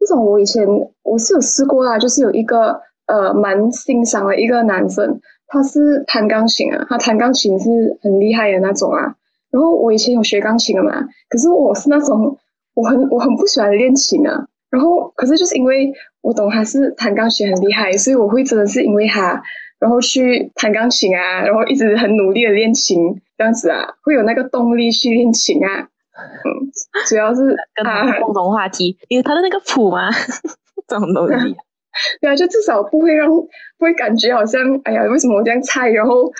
[0.00, 0.66] 这种我以前
[1.04, 9.14] 我是有试过啦，就是有一个呃蛮欣赏的一个男生，他是弹钢琴啊，他弹钢琴是很厉害的那种啊。
[9.52, 10.90] 然后我以前有学钢琴的嘛，
[11.28, 12.36] 可是我是那种
[12.74, 14.48] 我很我很不喜欢练琴啊。
[14.74, 19.40] 然后可是就是因为我懂他是弹钢琴很厉害，所以我会真的是因为他，
[19.78, 22.98] 然后去弹钢琴啊，然后一直很努力的练琴，
[23.38, 25.88] 这样子啊，会有那个动力去练琴啊。
[26.16, 26.70] 嗯，
[27.08, 30.10] 主要是跟啊他，共同话题，因为他的那个谱嘛，
[30.88, 31.56] 这种东西。
[32.20, 33.46] 对啊，就至少不会让不
[33.78, 36.32] 会感觉好像哎呀，为什么我这样菜，然后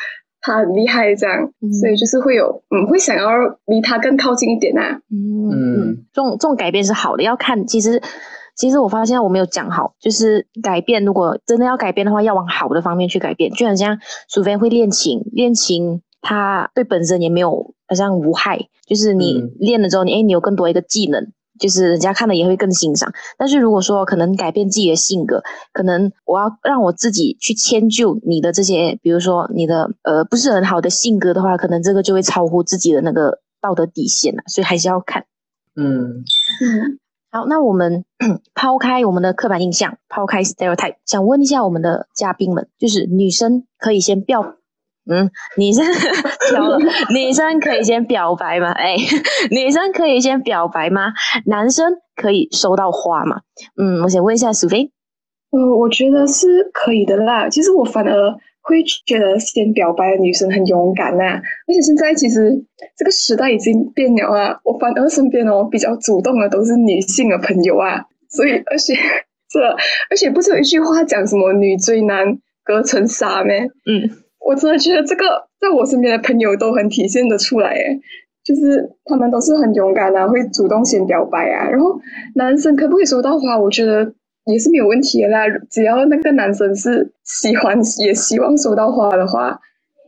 [0.44, 3.28] 他很厉害这样，嗯所以就是会有嗯，会想要
[3.66, 5.00] 离他更靠近一点啊。
[5.10, 8.00] 嗯这种这种改变是好的，要看其实。
[8.56, 11.04] 其实我发现我没有讲好，就是改变。
[11.04, 13.50] 如果真的要改变的话，要往好的方面去改变。
[13.50, 23.12] 就很像苏菲会练琴，练琴它对本身也没有好像无害，就是你嗯练了之后，你哎你有更多一个技能，就是人家看了也会更欣赏。
[23.36, 35.24] 但是如果说可能改变自己的性格，可能我要让我自己去迁就你的这些，比如说你的呃不是很好的性格的话，可能这个就会超乎自己的那个道德底线了，所以还是要看。
[35.76, 36.22] 嗯
[36.62, 38.04] 嗯，好，那我们
[38.54, 44.54] 抛开我们的刻板印象，抛开 stereotype，想问一下我们的嘉宾们，就是女生可以先表，
[45.10, 45.84] 嗯，女生
[46.50, 46.78] 挑了，
[47.12, 48.72] 女生可以先表白吗？
[48.72, 48.96] 哎，
[49.50, 51.12] 女生可以先表白吗？
[51.46, 53.40] 男生可以收到花吗？
[53.76, 54.90] 嗯，我想问一下苏菲，
[55.50, 57.48] 嗯，我觉得是可以的啦。
[57.48, 62.50] 其实我反而会觉得先表白的女生很勇敢呐、而且现在其实
[62.96, 68.94] 这个时代已经变了啊，我反而身边哦比较主动的都是女性的朋友啊，所以而且
[69.50, 69.60] 这
[70.08, 73.60] 而且不是有一句话讲什么女追男隔层纱咩？
[73.84, 74.08] 嗯，
[74.44, 75.24] 我真的觉得这个
[75.58, 77.98] 在我身边的朋友都很体现的出来，诶，
[78.44, 81.68] 就是他们都是很勇敢啊，会主动先表白啊。
[81.70, 81.98] 然后
[82.34, 83.58] 男生可不可以收到花？
[83.58, 84.12] 我觉得
[84.44, 89.58] 也是没有问题的啦，只要那个男生是喜欢也希望收到花的话，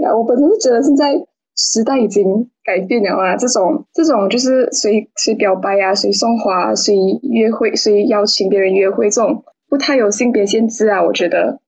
[0.01, 1.15] 呀，我本身是觉得现在
[1.57, 2.23] 时代已经
[2.63, 11.59] 改变了啊，这种这种就是谁谁表白啊，谁送花，谁约会，谁邀请别人约会，这种不太有性别限制啊，我觉得。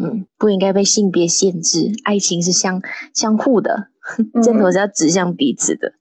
[0.00, 2.80] 嗯，不应该被性别限制，爱情是相
[3.12, 3.88] 相互的，
[4.32, 5.92] 嗯箭头是要指向彼此的。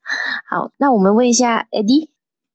[0.50, 2.10] 好，那我们问一下 Eddie，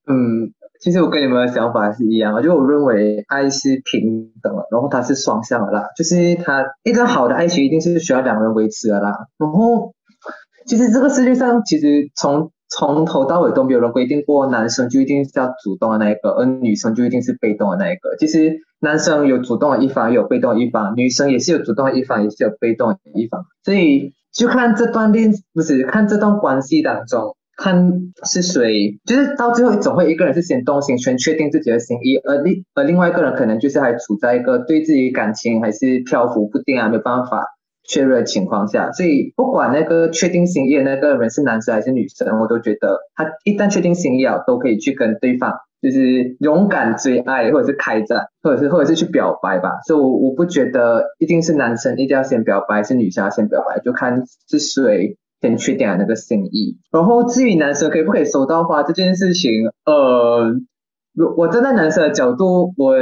[0.06, 9.26] 嗯，其实我跟你们的想法是一样的，就我认为爱是平等的，然后它是双向的啦，就是它一个好的爱情一定是需要两人维持的啦。
[9.36, 9.94] 然后，
[10.66, 18.16] 其实这个世界上其实从从头到尾都没有人规定过男生就一定是要主动的那一个，而女生就一定是被动的那一个。
[18.16, 23.44] 其实男生有主动的一方，有被动一方；女生也是有主动的一方，也是有被动的一方。
[23.62, 27.92] 所以就看这段恋，不是看这段关系当中，看
[28.24, 37.44] 是谁，就是到最后总会一个人是先动心，先确定自己的心意，而另而另外一个人可能就是还处在一个对自己感情还是漂浮不定啊，没有办法
[37.88, 49.80] 确认的情况下，所以不管那个确定心意的那个人是男生还是女生，我都觉得他一旦确定心意了，都可以去跟对方就是勇敢追爱，或者是开战，或者是或者是去表白吧。
[49.86, 56.78] 所以我我不觉得一定是男生一定要先表白，是女生要先表白，就看是谁先确定了那个心意。
[56.92, 59.50] 然后至于男生可以不可以收到花这件事情，
[59.84, 60.54] 呃，
[61.14, 62.94] 如我站在男生的角度，我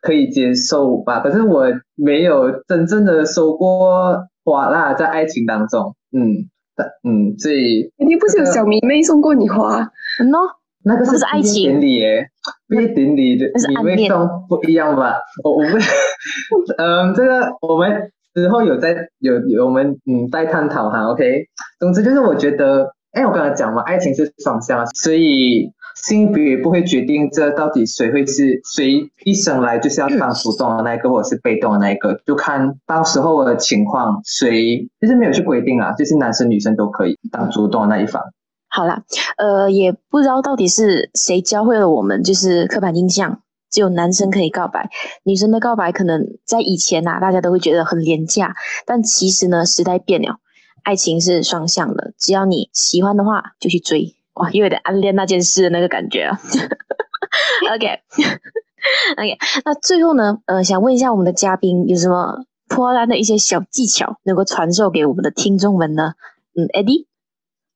[0.00, 9.80] 可以接受吧，可是我没有真正的收过花啦，在爱情当中，嗯，但嗯，所以肯定不是有小迷妹送过你花？
[10.20, 10.38] 嗯喏，
[10.84, 12.26] 那个是那是爱情典礼耶，
[12.68, 15.14] 毕业典礼的你会暗恋送不一样吧？
[15.42, 15.72] 我我们，
[16.78, 21.46] 嗯，这个我们之后有在有有我们嗯在探讨哈，OK。
[21.80, 38.22] 总之就是我觉得，哎，我刚才讲嘛，爱情是双向啊，所以性别不会决定这到底谁会是谁一生来就是要当主动的那一个，或者是被动的那一个，就看到时候的情况，谁就是没有去规定啊，就是男生女生都可以当主动的那一方。
[38.74, 39.04] 好啦，
[39.36, 44.90] 呃，也不知道到底是谁教会了我们，就是刻板印象，只有男生可以告白，
[45.22, 48.52] 女生的告白可能在以前呐、大家都会觉得很廉价，
[48.84, 50.40] 但其实呢，时代变了，
[50.82, 56.40] 爱情是双向的，只要你喜欢的话就去追，哇，又有点暗恋那件事的那个感觉啊。
[57.74, 66.14] OK，OK， 那最后呢，呃，想问一下我们的嘉宾有什么破烂的一些小技巧能够传授给我们的听众们呢？
[66.56, 67.06] 嗯，Eddie。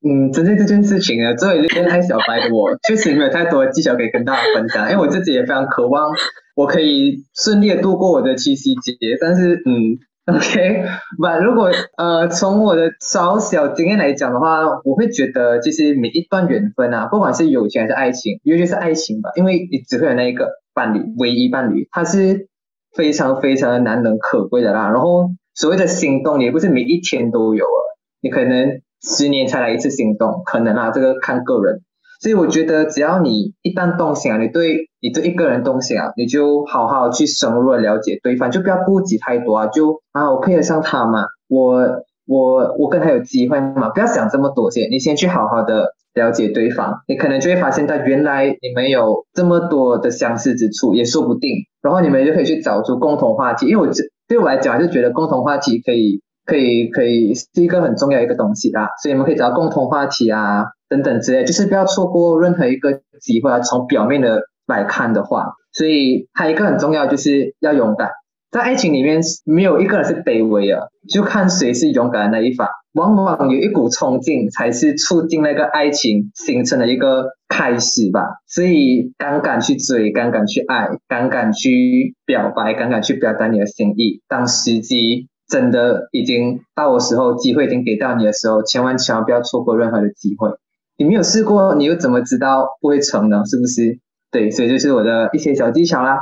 [0.07, 6.13] 嗯，针对这件事情呢，作为恋爱小白的我，确实没有太多的技巧可以跟大家分享，因为我自己也非常渴望
[6.55, 9.99] 我可以顺利的度过我的七夕节，但是嗯，
[10.33, 10.85] OK，
[11.21, 22.47] 吧，如果呃从我的小小经验来讲的话，我会觉得其实每一段缘分啊，不管是友情还是爱情，尤其是爱情吧，因为你只会有那一个伴侣，唯一伴侣，它是
[22.95, 24.91] 非常非常的难能可贵的啦。
[24.91, 27.81] 然后所谓的心动，也不是每一天都有啊，
[28.21, 31.81] 你可能十年才来一次心动，可能啊，这个看个人。
[32.21, 63.61] 所以我觉得，只要你一旦动心啊，你对你对一个人动心啊，你就好好去深入了解对方，就不要顾及太多啊，就啊，我配得上他嘛，我我我跟他有机会嘛，不要想这么多先，你先去好好的了解对方，你可能就会发现到原来你们有这么多的相似之处，也说不定，然后你们就可以去找出共同话题，因为我这对我来讲，就觉得共同话题可以可以可以是一个很重要一个东西啦，所以你们可以找到共同话题啊等等之类，就是不要错过任何一个机会啊。
[63.61, 68.09] 从表面的来看的话，所以还有一个很重要就是要勇敢，
[68.51, 72.67] 在爱情里面没有一个人是卑微的，就看谁是勇敢的那一方。
[72.95, 78.23] 往往有一股冲劲才是促进那个爱情形成的一个开始吧。
[78.49, 84.23] 所以敢敢去追，敢敢去爱，敢敢去表白，敢敢去表达你的心意。
[84.27, 90.51] 当时机真的已经到的时候，机会已经给到你的时候，千万千万不要错过任何的机会。
[90.97, 93.45] 你没有试过，你又怎么知道不会成呢？
[93.47, 93.99] 是不是？
[94.31, 96.19] 对，所以就是我的一些小技巧啦。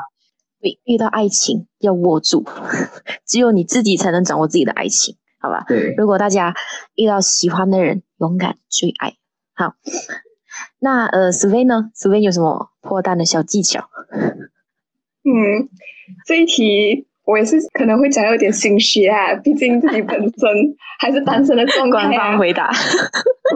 [0.60, 2.44] 对，遇到爱情要握住，
[3.26, 5.64] 只有你自己才能掌握自己的爱情，好吧？
[5.66, 6.54] 对，如果大家
[6.94, 9.14] 遇到喜欢的人，勇敢追爱。
[9.54, 9.74] 好，
[10.78, 11.90] 那呃，苏菲呢？
[11.94, 13.88] 苏菲有什么破蛋的小技巧？
[15.24, 15.68] 嗯，
[16.26, 20.48] 这一题我也是可能会讲有点心虚啊， 毕竟自己本身
[21.00, 22.38] 还是单身的状官态啊方。
[22.38, 22.70] 回答。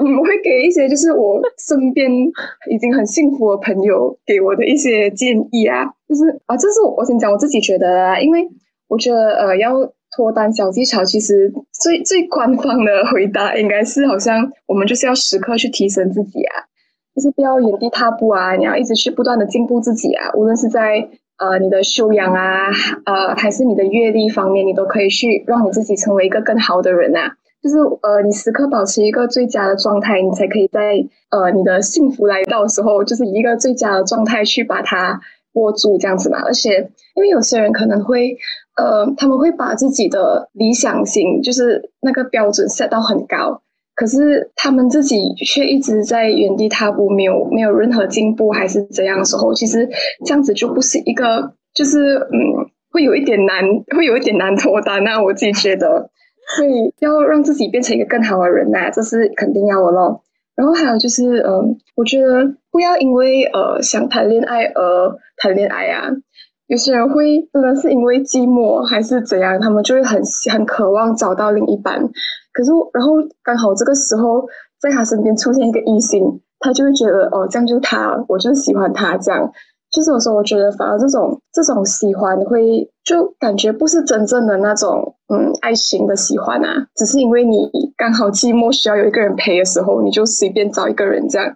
[0.00, 2.10] 嗯， 我会给一些就是我身边
[2.70, 8.46] 已经很幸福的朋友给我的一些建议啊，就是啊，这是我我先讲我自己觉得的啊，因为
[8.88, 9.72] 我觉得呃要
[10.16, 16.66] 脱单小技巧，其实最最官方的回答应该是好像我们就是要时刻去提升自己啊，
[17.14, 21.08] 就是不要原地踏步啊，你要一直去不断的进步自己啊，无论是在
[21.40, 22.68] 呃你的修养啊，
[23.04, 27.32] 呃还是你的阅历方面，你都可以去让你自己成为一个更好的人啊。
[27.62, 30.80] 就是呃，你时刻保持一个最佳的状态，你才可以在
[31.30, 35.20] 呃你的幸福来到的时候，就是以一个最佳的状态去把它
[35.52, 36.38] 握住，这样子嘛。
[36.42, 38.38] 而且，因为有些人可能会
[38.76, 43.60] 呃，他们会把自己的理想型，就是那个标准 set 到很高，
[44.00, 49.86] 可是他们自己却一直在原地踏步，没有没有任何进步，还是怎样的时候，其实
[50.24, 53.62] 这样子就不是一个，就是嗯，会有一点难，
[53.94, 56.08] 会有一点难脱单啊，我自己觉得。
[56.56, 60.22] 所以要让自己变成一个更好的人呐、这是肯定要的咯。
[60.56, 66.08] 然后还有就是，嗯，我觉得不要因为呃想谈恋爱而谈恋爱啊。
[66.68, 72.00] 有些人会真的是因为寂寞还是怎样，他们就会很很渴望找到另一半。
[72.52, 74.46] 可是，然后刚好这个时候
[74.80, 79.50] 在他身边出现一个异性，他就会觉得哦，这样就是他，我就喜欢他这样。
[79.90, 91.52] 就是有时候我觉得，反而这种这种喜欢会就感觉不是真正的那种嗯爱情的喜欢啊，只是因为你刚好寂寞需要有一个人陪的时候，你就随便找一个人这样。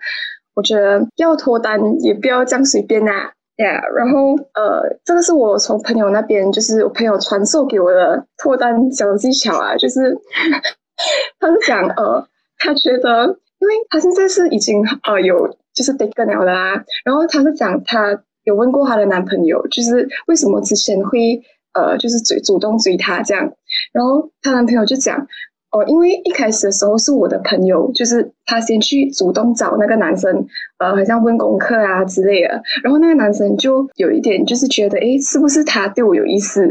[0.57, 3.31] 我觉得要脱单也不要这样随便啊呀。
[3.57, 10.13] Yeah, 然后呃，这个是我从朋友那边，就是我朋友传授给我的脱单小技巧啊，就是
[11.41, 12.27] 他是讲呃，
[12.59, 13.27] 他觉得
[13.59, 15.57] 因为他现在是已经呃有。
[15.75, 21.43] 就是識識了啦，然后她是讲她有问过她的男朋友，就是为什么之前会
[21.73, 23.53] 呃就是追主动追她这样，
[23.93, 25.19] 然后她男朋友就讲
[25.73, 30.47] 哦，因为一开始的时候是我的朋友，就是他先去主动找那个男生，
[30.79, 36.63] 呃，好像问功课啊之类的，然后那个男生就有一点就是觉得，诶，是不是他对我有意思？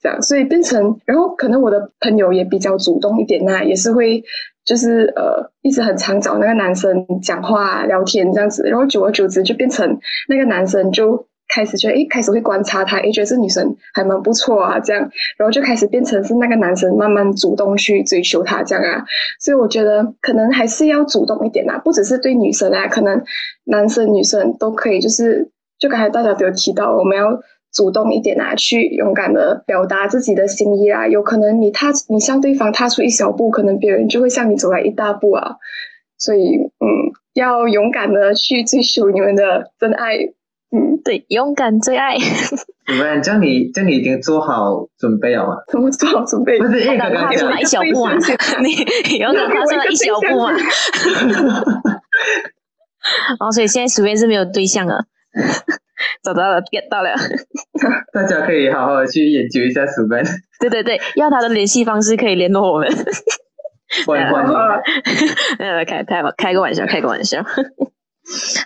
[0.00, 4.22] 这样，所以变成，然后可能我的朋友也比较主动一点呐，也是会
[4.64, 9.98] 就是呃，一直很常找那个男生讲话聊天这样子，然后久而久之就变成
[10.28, 11.26] 那个男生就。
[11.52, 15.02] 开始觉得，诶，开始会观察他，诶，觉得这女生还蛮不错啊，这样，
[15.36, 19.04] 然后就开始变成是那个男生慢慢主动去追求她这样啊，
[19.40, 23.20] 所以我觉得可能还是要主动一点啊，不只是对女生啊，可能
[23.64, 27.36] 男生女生都可以，就是就刚才大家都有提到，我们要
[27.72, 35.56] 主动一点啊，去勇敢的表达自己的心意啊，有可能你踏你向对方踏出一小步，可能别人就会向你走来一大步啊，
[36.18, 40.16] 所以嗯，要勇敢的去追求你们的真爱。
[40.72, 42.16] 嗯，对，勇敢最爱。
[42.86, 43.20] 怎么样？
[43.20, 45.56] 叫你叫你已经做好准备了吗？
[45.66, 46.60] 怎么做好准备？
[46.60, 48.14] 不是，勇敢踏出来一小步啊！
[48.62, 50.54] 你勇敢踏出来一小步啊！
[53.40, 55.06] 哦，所以现在随便是没有对象了，
[56.22, 57.10] 找到了，get 到了。
[58.12, 60.24] 大家可以好好的去研究一下鼠边。
[60.60, 62.88] 对对对，要他的联系方式可以联络我们。
[64.06, 64.52] 欢迎欢迎。
[65.58, 67.42] 呃，开开开个玩笑，开个玩笑。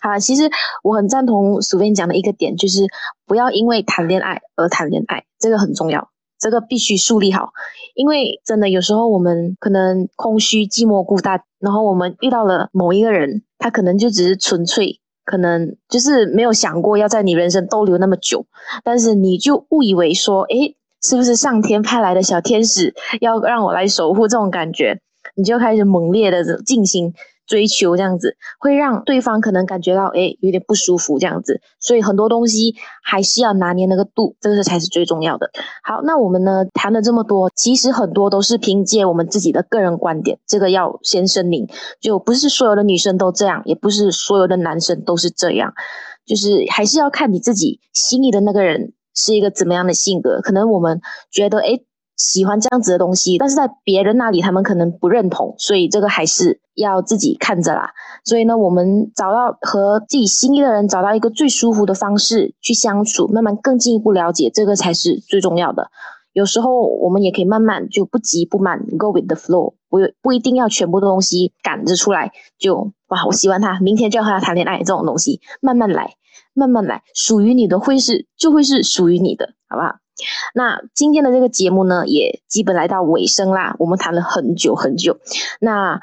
[0.03, 0.43] 好，其实
[0.83, 2.83] 我很赞同苏菲讲的一个点，就是
[3.27, 7.51] 不要因为谈恋爱而谈恋爱，这个很重要，这个必须树立好。
[7.95, 18.47] 因为真的有时候我们可能空虚、寂寞、孤单，然后我们遇到了某一个人，他可能就只是纯粹，可能就是没有想过要在你人生逗留那么久，
[18.85, 25.01] 但是你就误以为说，诶，是不是上天派来的小天使要让我来守护这种感觉，
[25.35, 27.15] 你就开始猛烈的进行。
[27.47, 35.51] 追求这样子会让对方可能感觉到哎有点不舒服这样子，所以很多东西还是要拿捏那个度，这个才是最重要的。
[35.83, 41.67] 好，那我们呢谈了这么多，其实很多都是凭借我们自己的个人观点，这个要先声明，
[42.01, 45.73] 就不是所有的女生都这样，也不是所有的男生都是这样，
[46.27, 50.41] 就是还是要看你自己心里的那个人是一个怎么样的性格。
[50.41, 51.81] 可能我们觉得哎。
[52.17, 57.91] 喜欢这样子的东西，但是在别人那里他们可能不认同，所以这个还是要自己看着啦。
[58.25, 65.91] 所以呢，我们找到和自己心仪的人，找到一个最舒服的方式去相处，慢慢更进一步了解，这个才是最重要的。
[66.33, 76.15] 有时候我们也可以慢慢就不急不慢，go with the flow，不不一定要全部的东西赶着出来，就哇我喜欢他，明天就要和他谈恋爱这种东西，慢慢来，
[76.53, 79.97] 慢慢来，属于你的会是就会是属于你的，好不好？
[80.55, 83.75] 那今天的这个节目呢，也基本来到尾声啦。
[83.79, 85.19] 我们谈了很久很久。
[85.61, 86.01] 那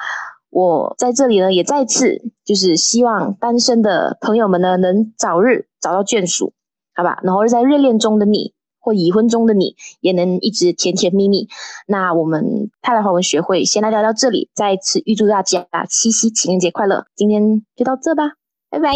[0.50, 6.54] 我在这里呢，也再次就是希望单身的朋友们呢，能早日找到眷属，
[6.94, 7.20] 好吧？
[7.24, 11.48] 然后在热恋中的你或已婚中的你，也能一直甜甜蜜蜜。
[11.88, 17.06] 那我们泰来华文学会先来聊到这里，再次预祝大家七夕情人节快乐！
[17.16, 18.34] 今天就到这吧，
[18.70, 18.92] 拜拜，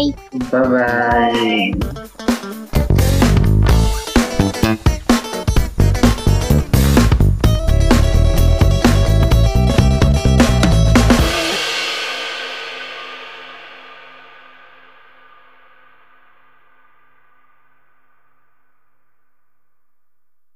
[0.50, 2.35] 拜拜。